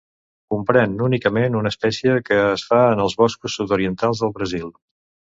[0.51, 4.65] Comprèn únicament una espècie, que es fa en els boscos sud-orientals del Brasil.